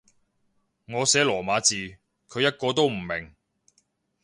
[0.87, 1.75] 我寫羅馬字，
[2.27, 3.35] 佢一個都唔明